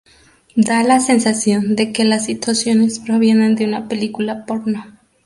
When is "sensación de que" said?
0.99-2.05